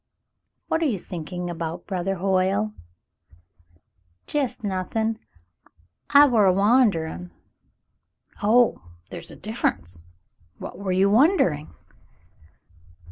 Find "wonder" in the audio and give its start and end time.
11.11-11.51